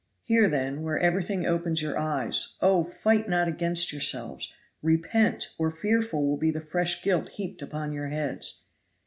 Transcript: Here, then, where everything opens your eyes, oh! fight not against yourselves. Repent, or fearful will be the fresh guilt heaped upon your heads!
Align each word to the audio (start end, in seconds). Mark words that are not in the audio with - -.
Here, 0.23 0.49
then, 0.49 0.81
where 0.81 0.97
everything 0.97 1.45
opens 1.45 1.79
your 1.83 1.95
eyes, 1.95 2.57
oh! 2.59 2.83
fight 2.83 3.29
not 3.29 3.47
against 3.47 3.91
yourselves. 3.91 4.51
Repent, 4.81 5.53
or 5.59 5.69
fearful 5.69 6.25
will 6.25 6.37
be 6.37 6.49
the 6.49 6.59
fresh 6.59 7.03
guilt 7.03 7.29
heaped 7.29 7.61
upon 7.61 7.93
your 7.93 8.07
heads! 8.07 8.63